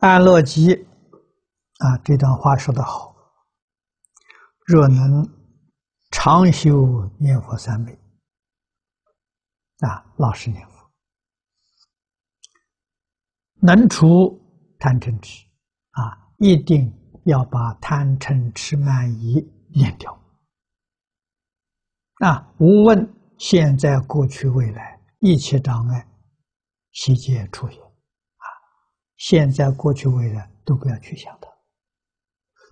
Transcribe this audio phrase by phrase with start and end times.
[0.00, 0.72] 安乐集
[1.76, 3.14] 啊，这段话说得好。
[4.64, 5.28] 若能
[6.10, 7.92] 常修念佛三昧
[9.80, 10.90] 啊，老实念佛，
[13.60, 14.40] 能除
[14.78, 15.44] 贪嗔痴
[15.90, 16.90] 啊，一定
[17.26, 19.34] 要把贪嗔痴慢疑
[19.68, 20.18] 念掉
[22.20, 22.54] 啊！
[22.56, 26.08] 无问现在、过去、未来一切障碍，
[26.92, 27.78] 悉皆出现！
[29.20, 31.48] 现在、过去、未来都不要去想它，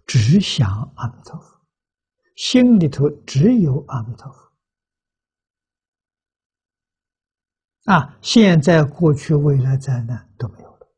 [0.07, 0.67] 只想
[0.97, 1.61] 阿弥陀佛。
[2.37, 4.51] 心里头只有阿弥陀佛
[7.93, 8.19] 啊！
[8.23, 10.89] 现在、过去、未来灾难都没有了。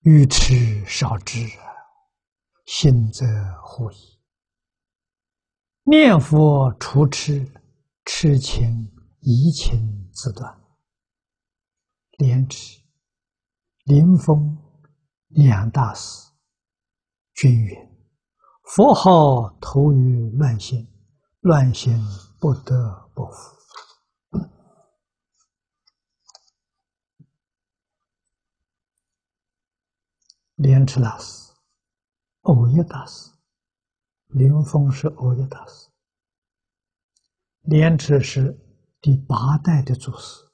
[0.00, 1.70] 愚痴少知啊，
[2.66, 3.24] 心则
[3.62, 4.18] 忽矣。
[5.84, 7.46] 念佛除痴，
[8.06, 10.60] 痴情疑情自断。
[12.18, 12.82] 莲池、
[13.84, 14.58] 临风
[15.28, 16.32] 两大师
[17.32, 17.76] 均云。
[18.64, 20.92] 佛号投于乱心，
[21.40, 21.96] 乱心
[22.40, 23.56] 不得不服。
[30.56, 31.52] 莲池大师、
[32.40, 33.30] 欧耶大师、
[34.26, 35.88] 灵峰是欧耶大师，
[37.60, 38.58] 莲池是
[39.00, 40.47] 第八代的祖师，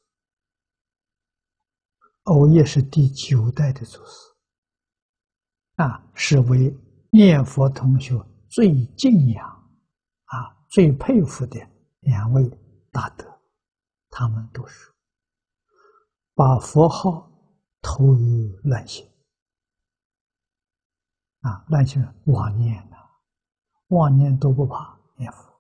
[2.25, 4.35] 欧耶是第九代的祖师，
[5.77, 6.77] 啊，是为。
[7.11, 9.49] 念佛同学最敬仰
[10.25, 11.65] 啊，最佩服的
[12.01, 12.51] 两位
[12.91, 13.25] 大德，
[14.11, 14.93] 他们都是
[16.35, 17.31] 把佛号
[17.81, 19.09] 投于乱心。
[21.43, 22.97] 啊，乱心妄念呐，
[23.91, 25.54] 妄念都不怕念佛，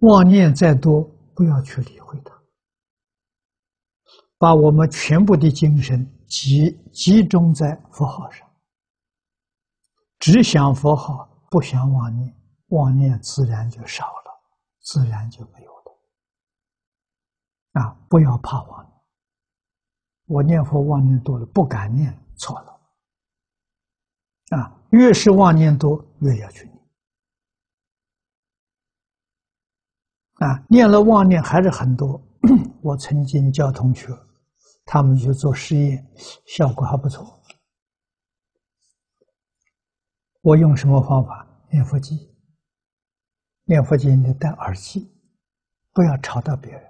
[0.00, 1.08] 妄念再多。
[1.34, 2.34] 不要去理会它，
[4.38, 8.44] 把我们全部的精神集集中在佛号上，
[10.18, 12.34] 只想佛号，不想妄念，
[12.70, 14.34] 妄念自然就少了，
[14.80, 15.96] 自然就没有了。
[17.80, 19.00] 啊，不要怕妄念，
[20.26, 22.80] 我念佛妄念多了，不敢念，错了。
[24.58, 26.77] 啊，越是妄念多，越要去念。
[30.38, 32.20] 啊，念了妄念还是很多。
[32.80, 34.08] 我曾经教同学，
[34.84, 36.06] 他们去做实验，
[36.46, 37.42] 效果还不错。
[40.42, 41.46] 我用什么方法？
[41.70, 42.32] 念佛机。
[43.64, 45.12] 念佛机你戴耳机，
[45.92, 46.82] 不要吵到别人。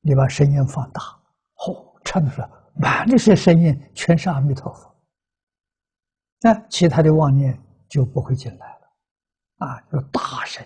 [0.00, 1.00] 你把声音放大，
[1.54, 4.94] 嚯，唱出来满这些声音全是阿弥陀佛。
[6.40, 7.58] 那其他的妄念
[7.88, 9.66] 就不会进来了。
[9.66, 10.62] 啊，要大声。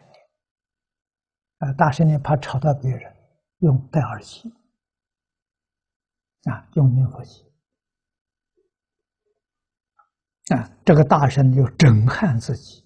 [1.59, 3.17] 啊，大声念怕吵到别人，
[3.59, 4.49] 用戴耳机，
[6.45, 7.45] 啊，用念佛机，
[10.55, 12.85] 啊，这个大声就震撼自己，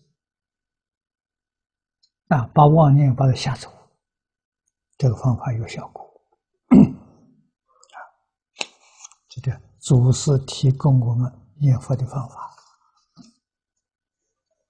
[2.28, 3.70] 啊，把妄念把它吓走，
[4.96, 6.02] 这个方法有效果，
[6.72, 7.98] 啊，
[9.28, 12.56] 这个祖师提供我们念佛的方法，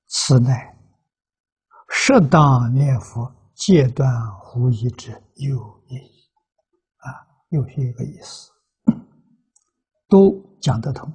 [0.09, 0.77] 此乃
[1.89, 3.33] 适当念佛。
[3.55, 5.97] 戒断狐疑之有意，
[6.97, 8.51] 啊，又是一个意思，
[10.09, 11.13] 都讲得通。